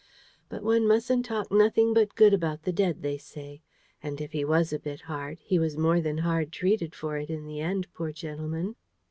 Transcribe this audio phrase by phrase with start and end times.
[0.49, 3.61] But one mustn't talk nothing but good about the dead, they say.
[4.01, 7.29] And if he was a bit hard, he was more than hard treated for it
[7.29, 8.77] in the end, poor gentleman!"